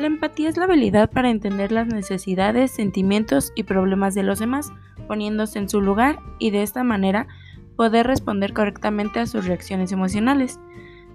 [0.00, 4.72] La empatía es la habilidad para entender las necesidades, sentimientos y problemas de los demás,
[5.06, 7.28] poniéndose en su lugar y de esta manera
[7.76, 10.58] poder responder correctamente a sus reacciones emocionales.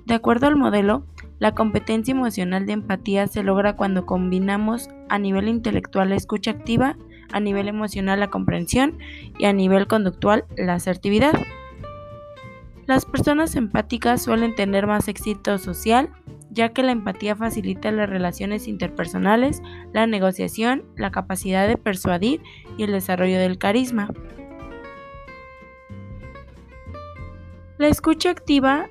[0.05, 1.03] De acuerdo al modelo,
[1.39, 6.95] la competencia emocional de empatía se logra cuando combinamos a nivel intelectual la escucha activa,
[7.31, 8.99] a nivel emocional la comprensión
[9.39, 11.33] y a nivel conductual la asertividad.
[12.85, 16.11] Las personas empáticas suelen tener más éxito social,
[16.55, 19.61] ya que la empatía facilita las relaciones interpersonales,
[19.93, 22.41] la negociación, la capacidad de persuadir
[22.77, 24.09] y el desarrollo del carisma.
[27.77, 28.89] La escucha activa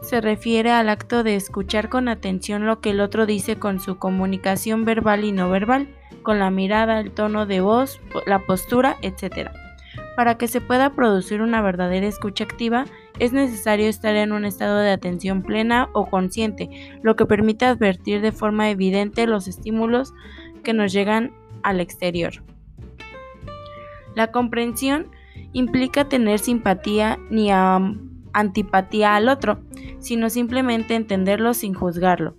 [0.00, 3.98] se refiere al acto de escuchar con atención lo que el otro dice con su
[3.98, 9.50] comunicación verbal y no verbal, con la mirada, el tono de voz, la postura, etc.
[10.16, 12.86] Para que se pueda producir una verdadera escucha activa,
[13.18, 16.68] es necesario estar en un estado de atención plena o consciente,
[17.02, 20.14] lo que permite advertir de forma evidente los estímulos
[20.62, 22.42] que nos llegan al exterior.
[24.14, 25.08] La comprensión
[25.52, 27.50] implica tener simpatía ni
[28.32, 29.62] antipatía al otro,
[29.98, 32.36] sino simplemente entenderlo sin juzgarlo.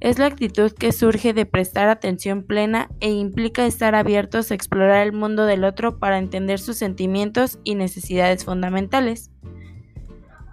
[0.00, 5.06] Es la actitud que surge de prestar atención plena e implica estar abiertos a explorar
[5.06, 9.30] el mundo del otro para entender sus sentimientos y necesidades fundamentales.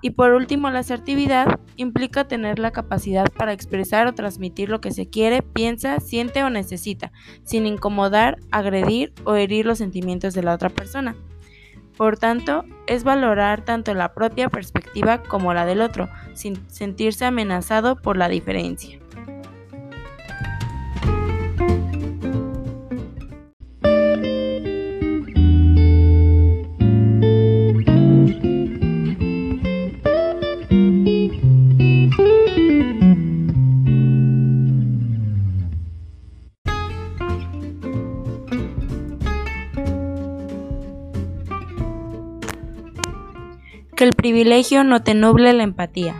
[0.02, 4.92] Y por último, la asertividad implica tener la capacidad para expresar o transmitir lo que
[4.92, 7.12] se quiere, piensa, siente o necesita,
[7.44, 11.16] sin incomodar, agredir o herir los sentimientos de la otra persona.
[11.98, 17.96] Por tanto, es valorar tanto la propia perspectiva como la del otro, sin sentirse amenazado
[17.96, 19.00] por la diferencia.
[43.98, 46.14] Que el privilegio no te nuble la empatía.